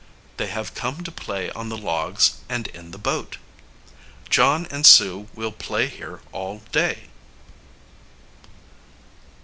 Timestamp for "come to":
0.73-1.11